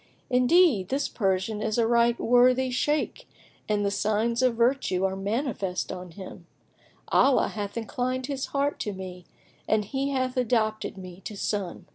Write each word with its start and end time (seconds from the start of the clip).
Indeed, 0.31 0.89
this 0.89 1.07
Persian 1.07 1.61
is 1.61 1.77
a 1.77 1.85
right 1.85 2.19
worthy 2.19 2.71
Shaykh 2.71 3.27
and 3.69 3.85
the 3.85 3.91
signs 3.91 4.41
of 4.41 4.55
virtue 4.55 5.03
are 5.05 5.15
manifest 5.15 5.91
on 5.91 6.09
him; 6.09 6.47
Allah 7.09 7.49
hath 7.49 7.77
inclined 7.77 8.25
his 8.25 8.47
heart 8.47 8.79
to 8.79 8.93
me 8.93 9.25
and 9.67 9.85
he 9.85 10.09
hath 10.09 10.37
adopted 10.37 10.97
me 10.97 11.21
to 11.25 11.37
son." 11.37 11.85